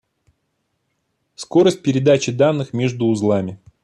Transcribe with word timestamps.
Скорость 1.35 1.83
передачи 1.83 2.31
данных 2.31 2.73
между 2.73 3.05
узлами 3.05 3.59